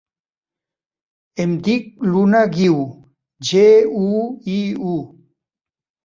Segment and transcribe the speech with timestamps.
[1.43, 2.79] Em dic Luna Guiu:
[3.49, 3.65] ge,
[4.05, 4.23] u,
[4.55, 4.57] i,
[4.95, 4.97] u.